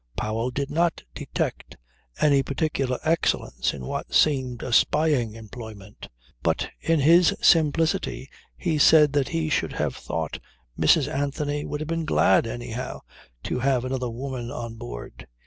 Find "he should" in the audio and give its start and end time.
9.29-9.73